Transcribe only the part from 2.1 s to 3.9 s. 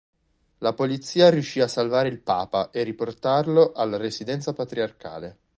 Papa e riportarlo